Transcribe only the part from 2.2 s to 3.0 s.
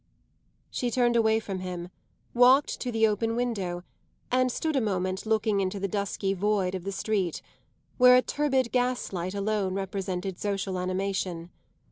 walked to